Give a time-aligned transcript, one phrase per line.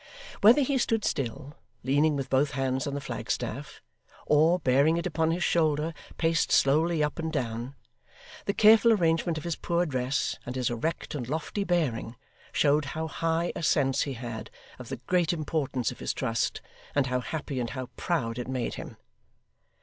[0.41, 1.53] Whether he stood still,
[1.83, 3.83] leaning with both hands on the flagstaff,
[4.25, 7.75] or, bearing it upon his shoulder, paced slowly up and down,
[8.45, 12.15] the careful arrangement of his poor dress, and his erect and lofty bearing,
[12.51, 16.61] showed how high a sense he had of the great importance of his trust,
[16.95, 18.97] and how happy and how proud it made him.